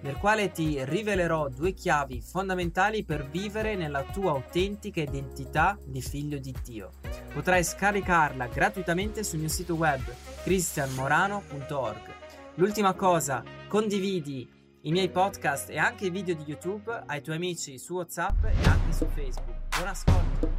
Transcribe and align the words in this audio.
nel 0.00 0.16
quale 0.16 0.50
ti 0.50 0.84
rivelerò 0.84 1.48
due 1.48 1.72
chiavi 1.72 2.20
fondamentali 2.20 3.04
per 3.04 3.28
vivere 3.28 3.76
nella 3.76 4.02
tua 4.02 4.32
autentica 4.32 5.00
identità 5.00 5.78
di 5.84 6.00
figlio 6.00 6.38
di 6.38 6.54
Dio. 6.62 6.92
Potrai 7.32 7.64
scaricarla 7.64 8.46
gratuitamente 8.46 9.22
sul 9.22 9.40
mio 9.40 9.48
sito 9.48 9.74
web 9.74 10.00
cristianmorano.org. 10.42 12.14
L'ultima 12.54 12.94
cosa, 12.94 13.42
condividi 13.68 14.48
i 14.82 14.92
miei 14.92 15.10
podcast 15.10 15.70
e 15.70 15.78
anche 15.78 16.06
i 16.06 16.10
video 16.10 16.34
di 16.34 16.44
YouTube 16.46 17.02
ai 17.06 17.20
tuoi 17.20 17.36
amici 17.36 17.78
su 17.78 17.94
WhatsApp 17.94 18.44
e 18.44 18.68
anche 18.68 18.92
su 18.92 19.06
Facebook. 19.12 19.76
Buon 19.76 19.88
ascolto! 19.88 20.55